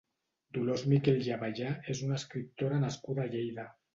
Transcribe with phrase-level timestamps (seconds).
[0.57, 3.67] Dolors Miquel i Abellà és una escriptora nascuda a Lleida.